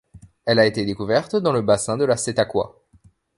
Elle 0.45 0.57
a 0.57 0.65
été 0.65 0.83
découverte 0.83 1.35
dans 1.35 1.51
le 1.53 1.61
bassin 1.61 1.95
de 1.95 2.05
la 2.05 2.17
Setakwa. 2.17 2.75